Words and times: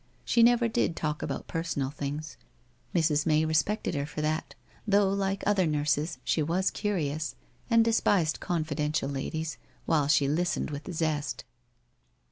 She 0.25 0.41
never 0.41 0.67
did 0.67 0.95
talk 0.95 1.21
about 1.21 1.47
personal 1.47 1.91
things. 1.91 2.35
Mrs. 2.95 3.27
May 3.27 3.45
respected 3.45 3.93
her 3.93 4.07
for 4.07 4.19
that, 4.21 4.55
though, 4.87 5.07
like 5.07 5.43
other 5.45 5.67
nurses, 5.67 6.17
she 6.23 6.41
was 6.41 6.71
curious, 6.71 7.35
and 7.69 7.85
despised 7.85 8.39
confi 8.39 8.77
dential 8.89 9.13
ladies, 9.13 9.59
while 9.85 10.07
she 10.07 10.27
listened 10.27 10.71
with 10.71 10.91
zest. 10.91 11.43